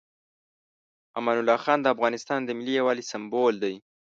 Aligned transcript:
امان 1.17 1.37
الله 1.41 1.57
خان 1.65 1.79
د 1.81 1.87
افغانستان 1.95 2.39
د 2.43 2.49
ملي 2.57 2.73
یووالي 2.79 3.03
سمبول 3.11 3.55
دی. 3.63 3.75